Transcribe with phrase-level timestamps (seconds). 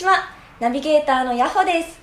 [0.00, 0.30] こんにちは。
[0.60, 2.00] ナビゲーターのヤホです。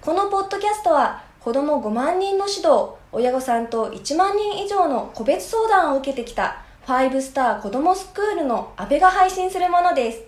[0.00, 10.22] このポッドキャストは、子供5万人の指導、親御さんと1万人以上の個別相談を受けてきた、5スター子供スクールの安倍が配信するものです。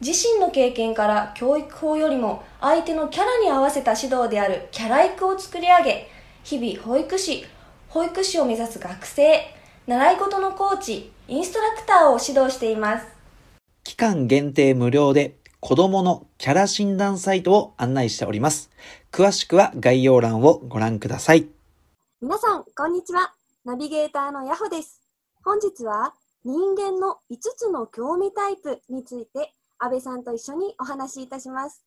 [0.00, 6.08] 自身の経験から教育法よりも相手のキャラに合わせた指導であるキャラ育を作り上げ、
[6.42, 7.44] 日々保育士、
[7.90, 9.42] 保育士を目指す学生、
[9.86, 13.06] 習い事のコーチ、インストラクターを指導しています。
[13.84, 15.34] 期間限定無料で
[15.66, 18.70] 子供のキャラ診断サイトを案内しております。
[19.10, 21.48] 詳しくは概要欄をご覧ください。
[22.22, 23.34] 皆さん、こんにちは。
[23.64, 25.02] ナビゲーターのヤホです。
[25.42, 31.84] 本日は人間の5つの興味タイプについて安倍さんと一緒にお話しいたします。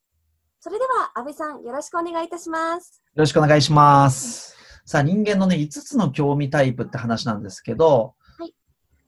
[0.60, 3.00] それでは安倍さん、よろしくお願いいたします。
[3.14, 4.58] よろしくお願いします。
[4.84, 8.54] さあ、人間のね、5つの興味タイプって話なんですけど、はい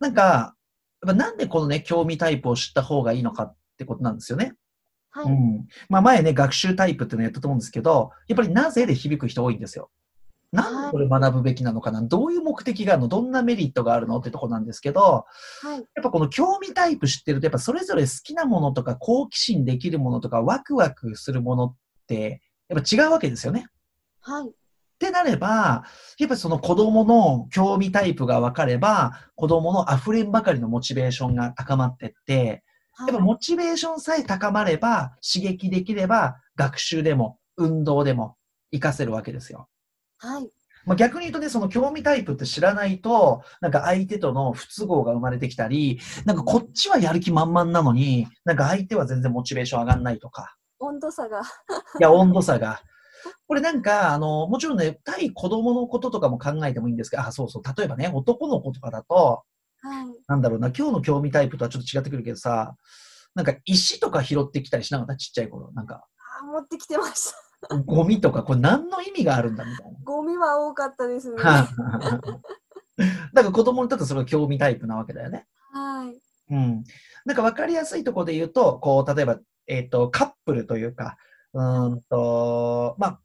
[0.01, 4.55] なんか、やっぱなんでこのね、興味タイプを知った方がいいのかってことなんですよね。
[5.13, 5.27] はい。
[5.27, 5.67] うん。
[5.89, 9.91] まあ前ね、学習タイプっていうのやったと思うんですけど、やっぱりなぜで響く人多いんですよ。
[10.53, 12.03] なんでこれ学ぶべきなのかな？
[12.03, 13.09] どういう目的があるの？
[13.09, 15.25] どんなメリットがあるのってとこなんですけど、
[15.63, 15.77] はい。
[15.77, 21.77] やっぱこの興味タイプ知ってると、やっぱそれぞれ好きなものとか好奇心できるものとかワクワクするものっ
[22.07, 23.67] て、やっぱ違うわけですよね。
[24.21, 24.49] はい。
[24.49, 24.51] っ
[24.99, 25.85] てなれば、
[26.19, 32.63] やっぱりその子供の興味タイプが分かれば、子供の溢れんばかりのモチベーションが高まってって、
[32.99, 38.37] やっぱモチベーションさえ高まれば、刺激できれば、学習でも、運動でも、
[38.71, 39.69] 活かせるわけですよ。
[40.19, 40.51] はい。
[40.85, 51.41] まあ、逆に言うとね、その興味タイプって知らないと、なんか相手との不都合が生まれてきたり、なんかこっちはやる気満々なのに、なんか相手は全然モチベーション上がんないとか、温度差が。
[51.41, 51.43] い
[52.01, 52.81] や、温度差が。
[53.47, 59.45] これなんか、あの、もちろんね、対子供のこととかも考えてもいいんですけど、あ、そうそう、例えばね、男の子とかだと、
[59.83, 60.07] はい。
[60.29, 62.77] なんだろうな、今日の興味タイプとはちょっと違ってくるけどさ、
[63.35, 65.17] なんか石とか拾ってきたりしなかった？
[65.17, 65.73] ちっちゃい頃。
[65.73, 66.05] なんか、
[66.43, 67.33] あー持ってきてまし
[67.69, 67.77] た。
[67.79, 69.99] ゴミとか、これ何の意味があるんだみたいな。
[70.05, 71.37] ゴミは多かったですね。
[71.37, 71.69] だか
[73.35, 75.47] ら子供にとってそれが興味タイプなわけだよね。
[75.73, 76.21] はい。
[76.51, 76.85] うん。
[77.25, 81.17] なんか分かりやすいところで言うと、こう、例えば、えっ、と、カップルというか、
[81.55, 83.21] うーんと、まあ、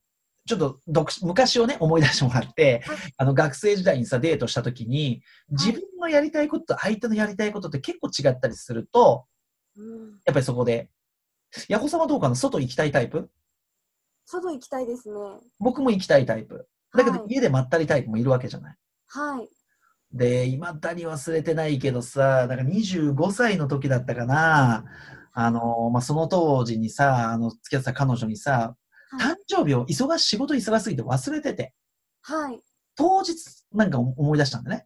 [0.48, 9.26] ちょっと独昔をね、思い出してもらってはい、あの、学生時代にさ、デートした時に、自分のやりたいことと相手のやりたいことって結構違ったりすると、
[9.78, 10.10] うん。
[10.26, 10.90] やっぱりそこで、
[11.70, 12.36] ヤホさんはどうかな？
[12.36, 13.30] 外行きたいタイプ？
[14.26, 15.16] 外行きたいですね。
[15.60, 16.68] 僕も行きたいタイプ。
[16.96, 18.76] だけどはい家でまったりタイプもいるわけじゃない？
[19.08, 19.50] はい。
[20.12, 24.86] で、いまだに忘れてないけどさ、なんか25歳の時だったかな。
[25.34, 28.76] あの、まあ、その当時にさ、あの、付き合ってた彼女にさ、
[29.48, 31.74] 生日を忙し、仕事忙しすぎて忘れてて、
[32.22, 32.60] はい。
[32.96, 33.36] 当日
[33.72, 34.86] なんか思い出したんだね。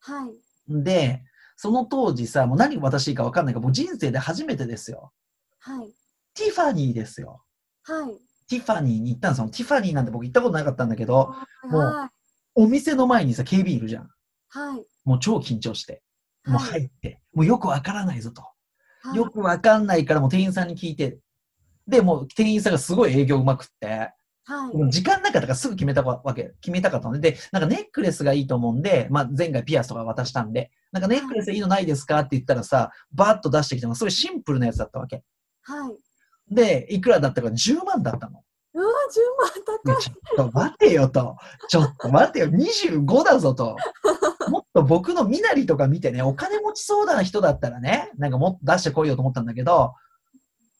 [0.00, 0.82] はい。
[0.82, 1.22] で、
[1.56, 5.12] その当時さ、もう何渡していいか分かんないから、もう人生で初めてですよ。
[5.60, 5.88] はい。
[6.34, 7.42] ティファニーですよ。
[7.84, 8.14] はい。
[8.48, 9.48] ティファニーに行ったんですよ。
[9.48, 11.34] ティファニーなんて僕行ったことなかったんだけど、
[11.64, 12.10] もうはい。
[12.54, 14.10] お店の前にさ、警備員いるじゃん。
[14.48, 14.84] はい。
[15.04, 16.02] もう超緊張して。
[16.44, 17.20] もうはい入って。
[17.32, 18.42] もうよくわからないぞと。
[18.42, 18.48] は
[19.14, 21.18] いよくわかんないからもう店員さんに聞いて。
[21.86, 24.12] で、もう店員さんがすごい営業うまくって、
[24.44, 24.90] はい。
[24.90, 35.22] 時間なかったからすぐ決めたわけ、決めたかったので、で、なんかネックレスがいいと思うんで、まあ前回ピアスとか渡したんで、なんかネックレスいいのないですかって言ったらさ、バーッと出してきたのがすごいシンプルなやつだったわけ。
[35.62, 36.54] はい。
[36.54, 38.42] で、いくらだったか10万だったの。
[38.74, 40.02] うわ、10万高い。
[40.02, 41.36] ちょっと待てよと。
[41.68, 42.46] ちょっと待てよ。
[42.46, 43.76] 25だぞと。
[44.48, 49.94] もっと僕の身なりとか見てね、お金持ちそうな人だったらね、なんかもっと出してこいよと思ったんだけど、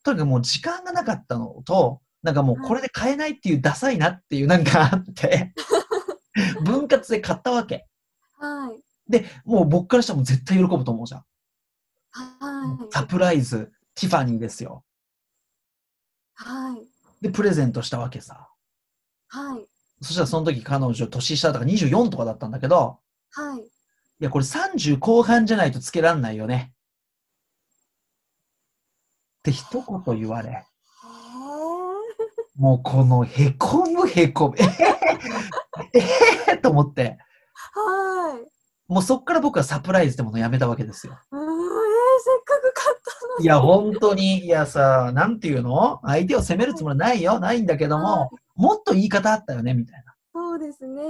[0.02, 5.54] とにかくもう時間がなかったのと、なんかもうこれで買えないっていうダサいなっていうなんかあって、
[6.64, 7.86] 分割で買ったわけ。
[8.38, 9.10] はい。
[9.10, 11.24] で、もう僕からしたらもう絶対喜ぶと思うじゃん。
[12.10, 12.92] はい。
[12.92, 14.84] サプライズ、ティファニーですよ。
[16.34, 16.86] はい。
[17.20, 18.48] で、プレゼントしたわけさ。
[19.28, 19.66] はい。
[20.00, 22.98] そしたらその時彼女年下だから24とかだったんだけど、
[23.30, 23.60] はい。
[23.60, 23.64] い
[24.20, 26.72] や、これ30後半じゃないとつけらんないよね。
[29.42, 30.62] って一言言われ、へ
[32.56, 34.54] もうこのへこむへこむ、
[35.92, 35.98] え
[36.48, 38.42] えへと思って、ーはい。
[38.86, 41.18] もうそっから僕はサプライズってものをやめたわけですよ。
[41.32, 43.44] うーん、えー、せっかく買ったのに。
[43.44, 45.98] いや、本当に、いやさ、なんていうの？
[46.04, 50.11] 相手を責めるつもりないよ、ないんだけども、もっと言い方あったよね、みたいな。
[50.34, 51.02] そうですね。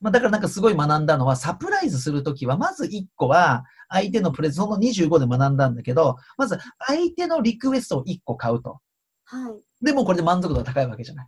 [0.00, 8.80] まあ、だからなんかすごい学んだのは、サプライズするときは、まず1個は、相手のプレゼント、その25で学んだんだけど、まず相手のリクエストを1個買うと。
[9.24, 9.84] はい。
[9.84, 11.26] でもこれで満足度が高いわけじゃない。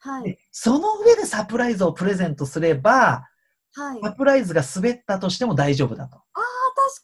[0.00, 0.24] はい。
[0.24, 3.28] でその上でサプライズをプレゼントすれば、
[3.74, 4.00] はい。
[4.02, 6.16] サプライズが滑ったとしても大丈夫だと。
[6.16, 6.42] ああ、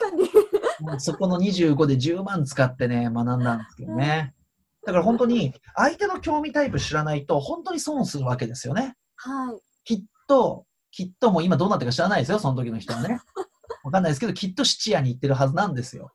[0.01, 1.01] 確かに。
[1.01, 4.35] そこの25で10万使ってね、学んだんですけどね。
[4.85, 8.97] だから本当に相手の興味タイプ知らないと本当に損するわけですよね。
[9.17, 9.61] はい。
[9.85, 13.21] きっと、きっともう今どうなってるか知らないですよ、その時の人はね。
[13.85, 16.13] わかんないですけど、きっと質屋に行ってるはずなんですよ。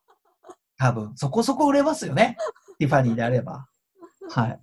[0.78, 1.16] 多分。
[1.16, 2.38] そこそこ売れますよね。
[2.80, 3.68] ティファニーであれば。
[4.30, 4.60] はい。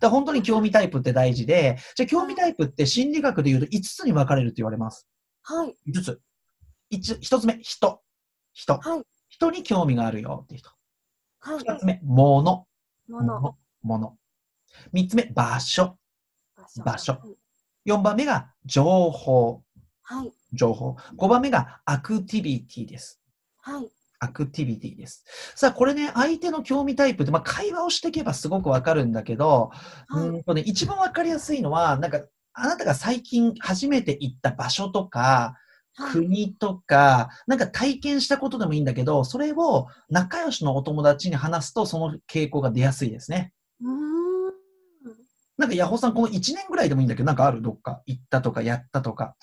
[0.00, 5.06] だ本当に興味タイプって大事で、じゃあ興味タイプって心理学で言うと5つに分かれると言われます。
[5.42, 5.74] はい。
[5.90, 6.20] 5つ。
[6.90, 8.02] 1, 一つ目、人。
[8.54, 8.78] 人。
[8.78, 9.02] はい。
[9.28, 10.70] 人に興味があるよっていう人。
[11.40, 11.58] はい。
[11.58, 12.66] 2つ目、物。
[13.08, 13.22] もの。
[13.22, 13.58] 物。
[13.82, 14.18] 物。
[14.94, 15.98] 3つ目、場所。
[16.84, 17.18] 場所
[17.88, 19.62] 4番目が情報。
[20.02, 20.32] はい。
[20.52, 20.96] 情報。
[21.16, 23.20] 5番目がアクティビティです。
[23.62, 23.88] はい。
[24.20, 25.24] アクティビティです。
[25.54, 29.70] さあ、これね、相手の興味タイプって、まあ、会話をしていけばすごくわかるんだけど、
[30.08, 30.28] はい。
[30.28, 32.20] うんとね、一番わかりやすいのは、なんか、
[32.52, 35.56] あなたが最近初めて行った場所とか、
[35.94, 36.12] はい。
[36.12, 43.52] 国とか、なんか体験したことでもいいんだけど、それを仲良しのお友達に話すと、その傾向が出やすいですね。
[43.82, 44.17] うーん。
[45.58, 47.60] なんか、ヤホーさん、この1年ぐらいでもいいんだけど、なんかある？
[47.60, 49.36] どっか行ったとか、やったとか。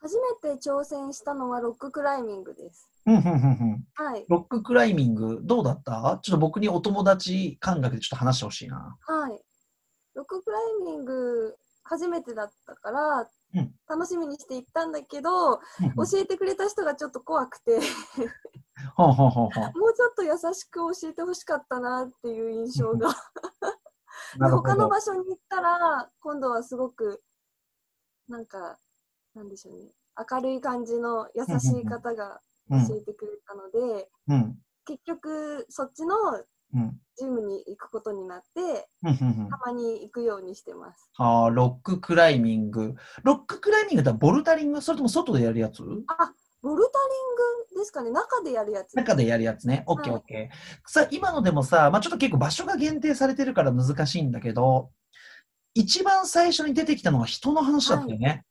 [0.00, 2.88] 初めて挑戦したのはロッククライミングです。
[3.06, 3.84] うん、うん、うん、うん。
[3.94, 4.24] はい。
[4.28, 6.20] ロッククライミング、どうだった？
[6.22, 8.96] ちょっと僕にお友達感覚でちょっと話してほしいな。
[9.00, 9.40] はい。
[10.14, 13.20] ロッククライミング初めてだったから、
[13.54, 15.58] うん楽しみにして行ったんだけど、うん
[16.08, 17.80] 教えてくれた人がちょっと怖くて。
[18.96, 19.14] もう
[19.94, 23.08] ちょっと優しく教えてほしかったなっていう印象が。
[24.38, 27.22] 他の場所に行ったら、今度はすごく、
[28.28, 28.78] なんか、
[29.34, 29.92] なんでしょうね。
[30.30, 32.40] 明るい感じの優しい方が
[32.70, 34.58] うん教えてくれたので、うん。
[34.86, 36.16] 結局、そっちの
[36.74, 37.00] うん。
[37.16, 41.08] ジムに行くことになって、たまに行くようにしてます。
[41.16, 42.96] あーロッククライミング。
[43.22, 44.80] ロッククライミングってボルタリング？
[44.82, 45.84] それとも外でやるやつ？
[46.08, 46.32] あ、
[46.64, 46.98] ボルタ
[47.72, 48.10] リングですかね。
[48.10, 48.94] 中でやるやつ。
[48.94, 49.84] 中でやるやつね。
[49.86, 50.90] オッケーはいオッケー。
[50.90, 54.90] さあ、今のでもさ、まあ、ちょっと結構場所が限定されてるから難しいんだけど、
[55.74, 58.46] 一番最初に出てきたのは人の話だったよね。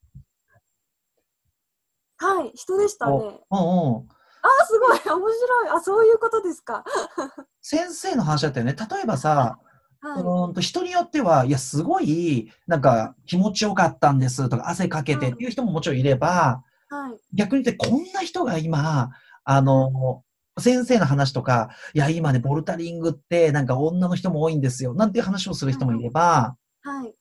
[2.17, 3.13] はい、人でしたね。
[3.13, 4.07] うんうん。
[4.43, 5.69] あ、すごい、面白い。
[5.69, 6.83] あ、そういうことですか。
[7.61, 8.75] 先生の話だったよね。
[8.75, 9.57] 例えばさ、
[10.01, 16.72] はうーんと人によっては、いや、すごい、なんか気持ちよかったんですとか、汗かけてっていう人ももちろんいれば、い。
[16.93, 17.19] はい。
[17.33, 19.09] 逆に言って、こんな人が今、
[19.43, 20.23] あの、
[20.59, 27.13] 先生の話とか、いや、今ね、ボルタリングって、なんか女の人も多いんですよ、なんていう話をする人もいれば、はい。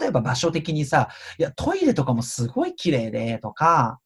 [0.00, 4.00] 例えば場所的にさ、いや、トイレとかもすごい綺麗で、とか、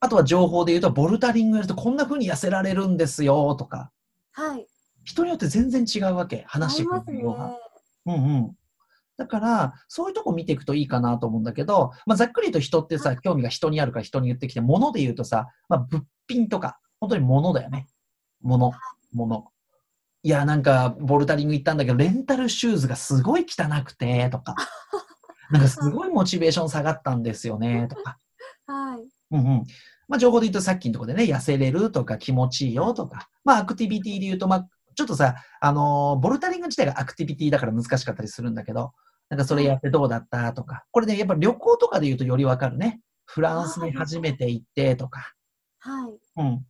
[0.00, 3.92] あとは情報で言うと、ボルタリングやるとこんな風に痩せられるんですよ、とか、
[4.32, 4.66] はい。
[5.04, 6.94] 人によって全然違うわけ、話してく。
[6.94, 7.56] る内容が。
[8.06, 8.56] うんうん。
[9.20, 17.86] だから、そういうとこ見ていくといいかなと思うんだけど、まあ、ざっくりと人ってさ、興味が人にあるから人に言ってきて、物で言うとさ、まあ、物品とか、本当に物だよね。
[18.40, 18.72] 物、
[19.12, 19.52] 物。
[20.22, 24.56] いや、なんか、ボルタリング行ったんだけど、レンタルシューズがすごい汚くて、とか、
[25.52, 28.16] なんかすごいモチベーション下がったんですよね、とか。
[28.66, 29.06] はい。
[29.32, 29.64] うんうん。
[30.08, 38.92] まあ、情報で言うとさっきのところでね、痩せれるとか気持ちいいよとか、まあ、アクティビティで言うと、まあ、ちょっとさ、あのーボルタリング自体がアクティビティだから難しかったりするんだけど、
[39.30, 40.52] なんかそれやってどうだった？
[40.52, 43.00] とか、これね、やっぱ旅行とかで言うとよりわかるね。
[43.24, 45.34] フランスに初めて行ってとか。
[45.78, 46.12] はい。
[46.36, 46.66] うん。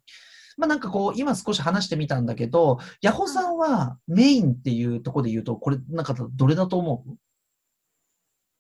[0.58, 7.16] まあなんかこう、今少し話してみたんだけど、ヤホさんはメインっていうところで言うと、これなんかどれだと思う？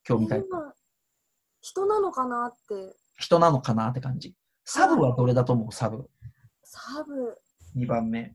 [0.02, 0.46] 興味タイプ。
[0.50, 0.72] 今、
[1.60, 2.96] 人なのかなって。
[3.18, 4.34] 人なのかなって感じ。
[4.64, 5.72] サブはどれだと思う？
[5.72, 6.08] サブ。
[6.64, 7.36] サブ。
[7.76, 8.34] 2番目。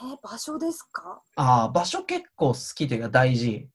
[0.00, 1.20] え、場所ですか？
[1.36, 3.68] ああ、場所結構好きというか大事。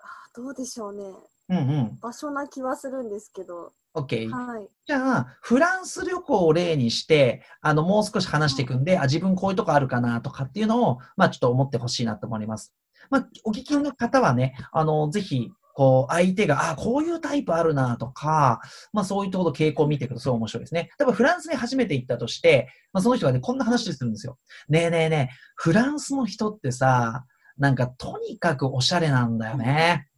[0.00, 1.04] あどうでしょうね。
[1.48, 1.98] うんうん。
[2.00, 3.72] 場所な気はするんですけど。
[3.94, 4.28] OK。
[4.30, 4.68] はい。
[4.86, 12.72] じゃあ、フランス旅行を例にして、あの、もう少し話していくんで、あ、自分こういうとこあるかなとかっていうのを、まあちょっと思ってほしいなと思います。
[13.10, 18.60] まあ、お聞きの方はね、あの、ぜひ、こう、相手が、あ、こういうタイプあるなとか、
[18.92, 20.90] まあそういうところの傾向を見ていくとすごい面白いですね。
[20.98, 24.38] 例えばフランスに初めて行ったとして、まあその人がね、こんな話するんですよ。
[24.68, 27.24] ねえねえねえ、フランスの人ってさ、
[27.58, 30.08] なんかとにかくおしゃれなんだよね。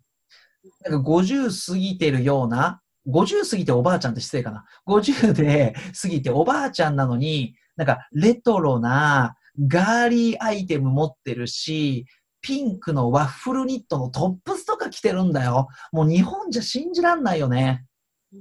[0.84, 4.64] なんか50過ぎてるような、50過ぎておばあちゃんって失礼かな。
[4.86, 9.36] 50で過ぎておばあちゃんなのに、なんかレトロな
[9.68, 12.06] ガーリーアイテム持ってるし、
[12.44, 15.68] ピンクのワッフルニットのトップスとか着てるんだよ。
[15.92, 17.86] もう日本じゃ信じらんないよね。
[18.34, 18.40] うん、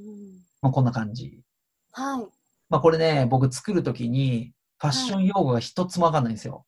[0.61, 1.39] まあ、こんな感じ。
[1.93, 2.25] はい。
[2.69, 6.65] まあこれね、僕作るときにファッション用語が一つもわかんないんですよ。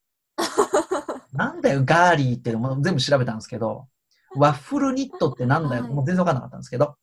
[1.33, 3.89] なんだよ、ガーリーってもう全部調べたんですけど、
[4.37, 6.95] ワッフルニットってなんだよ、はいもう全然わかんなかったんですけど、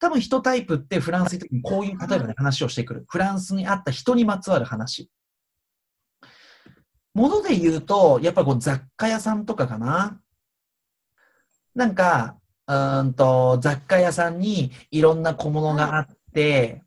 [0.00, 3.04] 多分人タイプってフランスにこういう、例えばね、話をしてくる。
[3.06, 5.10] フランスにあった人にまつわる話。
[7.14, 10.20] もので言うと、やっぱこう雑貨屋さんとかかな。
[11.74, 16.82] なんか、うんと、雑貨屋さんにいろんな小物があって、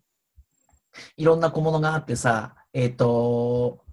[1.18, 3.84] いろんな小物があってさ、えっ、と、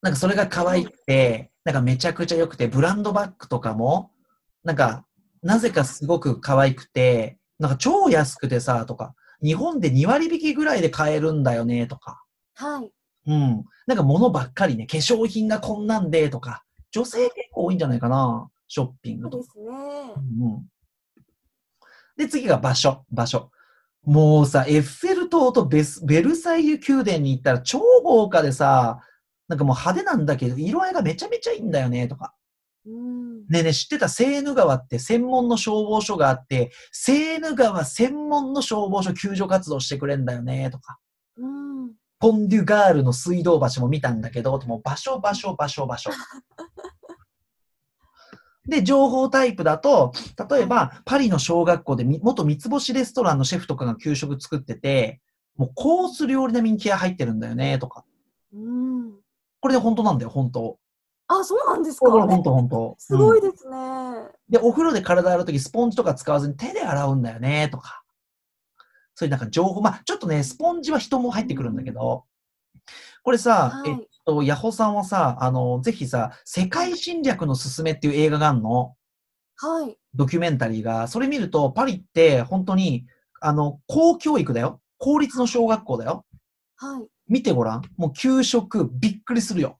[0.00, 4.10] なんかそれが可愛くて、なんかめちゃくちゃ良くて、ブランドバッグとかも、
[4.64, 5.06] なんか、
[5.42, 12.22] なぜかすごく可愛くて、なんか超安くてさ、とか、日本で2割引きぐらいで買えるんだよね、とか。
[12.54, 12.90] はい。
[13.26, 13.64] うん。
[13.86, 19.44] なんか物ばっかりね、化粧品がこんなんで、とか、女性結構多いんじゃないかな、ショッピングとか。
[19.52, 19.76] そうですね。
[20.16, 20.66] うんうん。
[22.16, 23.50] で、次が場所、場所。
[24.04, 29.00] もうさ、エッフェル塔とベスベルサイユ宮殿に行ったら超豪華でさ、
[29.48, 32.34] なんかもう派手なんだけど、色合いがめちゃめちゃいいんだよね、とか。
[32.84, 33.38] うん。
[33.48, 40.98] ねえねえ、知ってたセーヌ川って専門の消防署があって、セーヌ川専門の消防署救助活動してくれんだよね、とか。
[42.22, 42.30] うん。
[42.30, 46.10] ポンデュガールの水道橋も見たんだけど、もう場所、場所、場所、場所。
[48.66, 50.12] で、情報タイプだと、
[50.48, 55.20] 例えば、パリの小学校でみ元三つ星レストランのシェフとかが給食作ってて、
[55.56, 58.04] もうコース料理並みに気合入ってるんだよね、とか。
[58.54, 59.14] うん。
[59.60, 60.78] これで本当なんだよ、本当。
[61.26, 62.10] あ、そうなんですか？
[62.10, 62.94] これ本当、本当。
[62.98, 63.76] すごいうんですね。
[64.48, 68.01] で、お風呂で体洗うときスポンジとか使わずに手で洗うんだよね、とか。
[69.22, 72.24] そういうなんか情報、まあ、ちょっとね、スポンジは人も入ってくるんだけど、
[73.22, 78.96] これさ、はいえっと、ヤホさんはさ、あの、ぜひさ、世界侵略のすすめっていう映画があるの？
[79.58, 79.96] はい。
[80.12, 81.06] ドキュメンタリーが。
[81.06, 83.06] それ見ると、パリって本当に、
[83.40, 84.80] あの、公教育だよ。
[84.98, 86.26] 公立の小学校だよ。
[86.74, 87.06] はい。
[87.28, 87.82] 見てごらん。
[87.96, 89.78] もう給食、びっくりするよ。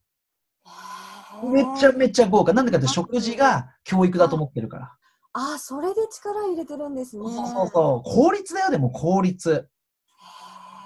[1.43, 2.53] めちゃめちゃ豪華。
[2.53, 4.93] なんでかって食事が教育だと思ってるから。
[5.35, 7.23] あ、それで力入れてるんですね。
[7.25, 8.09] そうそうそう。
[8.09, 9.69] 公立だよ、でも公立。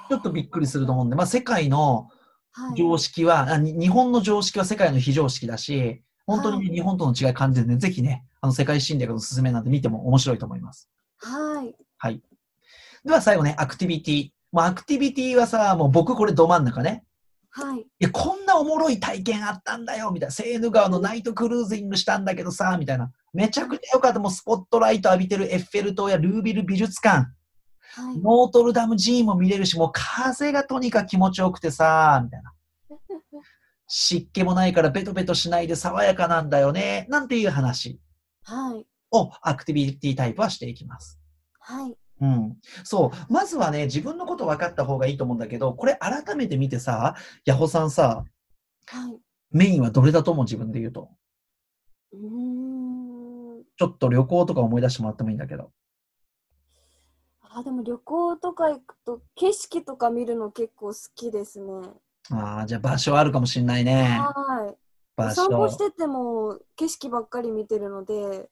[0.08, 2.08] ちょっとびっくりすると思うんで、まあ、世界の
[2.52, 2.74] はい。
[2.74, 10.88] 常識は、あに日本の常識は世界の非常識だし、本当に日本との違い感じてね、ぜひね、あの世界侵略のすすめなんて見ても面白いと思います。
[11.18, 11.76] はい。
[11.98, 12.22] はい。
[13.04, 14.30] では最後ね、アクティビティ。
[14.52, 17.04] もうアクティビティはさ、もう僕これど真ん中ね。
[17.58, 17.80] はい。
[17.80, 20.30] いや、こんなおもろい体験あったんだよ、みたいな。
[20.30, 23.10] セーヌ川のナイトクルーズイングしたんだけどさ、みたいな。
[23.32, 24.18] めちゃくちゃよかった。
[24.18, 27.28] もうスポットライト浴びてるエッフェル塔やルービル美術館。
[27.94, 28.18] はい。
[28.18, 32.52] ノートルダム寺院も見れるし、もう風がとにかく気持ちよくてさ、みたいな。
[33.88, 37.98] 湿気もないからベトベトしないで爽やかなんだよね、なんていう話
[38.42, 38.86] はい。
[39.12, 41.18] をアクティビティタイプはしていきます。
[41.58, 41.96] はい。
[42.20, 42.56] うん。
[42.84, 43.32] そう。
[43.32, 48.24] まずはね、自分のこと分かった方がいいと思うんだけど、これ改めて見てさ、ヤホさんさ、
[48.86, 49.18] はい。
[49.50, 50.44] メインはどれだと思う？
[50.44, 51.10] 自分で言うと。
[52.12, 53.64] うーん。
[53.76, 55.70] ちょっと旅行とか思い出してもらってもいいんだけど。
[57.42, 61.72] あ、でも旅行とか行くと景色とか見るの結構好きですね。
[62.30, 64.18] ああ、じゃあ場所あるかもしんないね。
[64.18, 64.76] はい。
[65.16, 65.78] お場散歩所し。
[65.78, 68.48] てても景色ばっかり見てるので、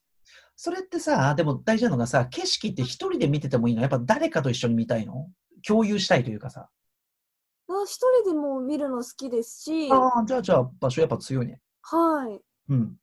[0.56, 3.82] それってさ、でも大事なのがさ、景色って一人で見ててもいいの？
[3.82, 5.28] やっぱ誰かと一緒に見たいの？
[5.66, 6.68] 共有したいというかさ。
[7.66, 11.60] あ一人でも見るの好きですし、ああ、じゃあじゃあ場所やっぱ強いね。
[11.82, 12.40] はい。
[12.68, 12.96] うん。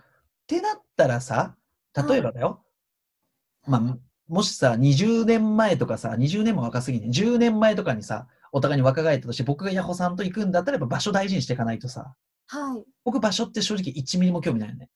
[0.00, 0.02] っ
[0.46, 1.56] てなったらさ、
[2.08, 2.64] 例えばだよ。
[3.66, 3.96] まあ、
[4.28, 12.14] もしさ、20年前とかさ、20年も若すぎね、10年前とかにさ、お互いに若返ったとして、僕がヤホさんと行くんだったら、やっぱ場所大事にしていかないとさ、
[12.48, 12.84] はい。
[13.04, 14.90] 僕場所って正直1ミリも興味ないよね。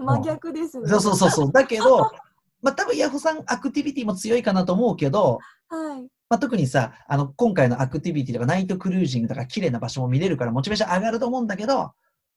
[0.00, 0.88] 真逆ですね。
[0.88, 1.52] そうそうそうそう。
[1.52, 2.10] だけど、
[2.62, 5.38] まあ多分ヤホさんアクティビティも強いかなと思うけど、
[5.68, 6.08] はい。
[6.28, 11.94] まあ、特にさ、あの、今回のアクティビティとかナイトクルージングとか綺麗な場所も見れるからモチベーション上がると思うんだけど、は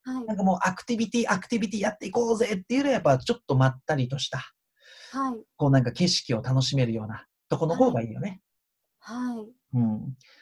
[0.08, 0.38] いなん。
[0.38, 4.40] かもうアクティビティ、アクティビティやっていこうぜっていうのはやっぱちょっとまったりとした、
[5.12, 5.44] はい。
[5.58, 8.42] こうなんか景色を楽しめるようなとこの方がいいよね。
[9.00, 9.78] はい。
[9.78, 9.82] うん。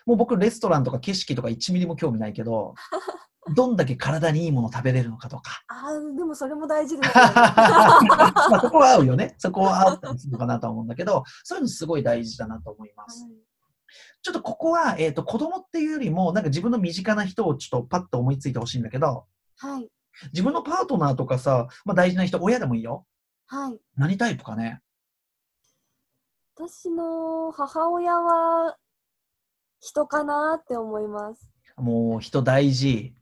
[0.06, 2.74] もう僕レストランとか景色とか1ミリも興味ないけど、
[3.56, 5.62] どんだけ体にいいもの食べれるのかとか。
[6.16, 7.32] でもそれも大事ですよね。
[7.36, 9.36] まあそこは合うよね。
[9.38, 13.28] そこは合ったりするのかなとは思うんだけど、そういうのすごい大事だなと思います。
[14.22, 19.26] ちょっとここは、えっ、と、子供っていうよりも、なんか自分の身近な人をちょっとパッと思いついてほしいんだけど、
[19.58, 19.90] はい。
[20.34, 23.06] 自分のパートナーとかさ、まあ大事な人、親でもいいよ。
[23.48, 23.80] はい。
[23.98, 24.82] 何タイプかね？
[26.56, 28.78] 私の母親は
[29.80, 31.52] 人かなって思います。
[31.76, 33.16] もう人大事。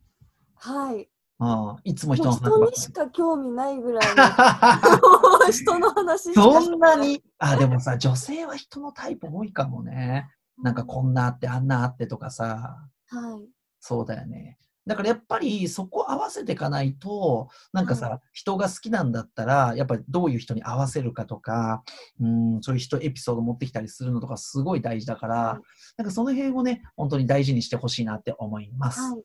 [0.56, 1.09] はい。
[1.42, 4.04] うん、いつも人の話人にしか興味ないぐらい。
[5.52, 7.24] 人の話しかそんなに？
[7.38, 10.30] あ、でもさ、女性は人のタイプ多いかもね。
[10.62, 12.78] なんかこんなあって、あんなあってとかさ。
[13.08, 13.50] はい。
[13.80, 14.58] そうだよね。
[14.86, 21.84] だからやっぱりそこ合わせていかないと、なんかさ、人が好きなんだったら、やっぱりどういう人に合わせるかとか、
[22.20, 25.62] うん、そういう人エピソード持ってきたりするのとかすごい大事だから、はい
[25.98, 29.02] なんかその辺をね、本当に大事にしてほしいなって思います。
[29.02, 29.24] はい。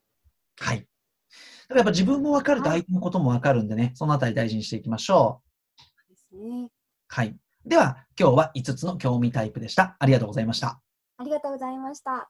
[0.59, 0.87] はい。
[1.69, 5.43] だからやっぱ自分も分かると相手のことも分かるんでね、そのあたり大事にしていきましょ
[6.09, 6.11] う。
[6.11, 6.69] ですね。
[7.09, 7.37] はい。
[7.65, 9.97] では、今日は5つの興味タイプでした。
[9.99, 10.81] ありがとうございました。
[11.17, 12.29] ありがとうございました。